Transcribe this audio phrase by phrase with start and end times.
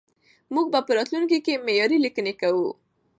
[0.53, 2.69] موږ به په راتلونکي کې معياري ليکنې کوو.